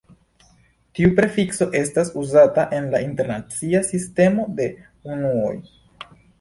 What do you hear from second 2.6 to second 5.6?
en la internacia sistemo de unuoj.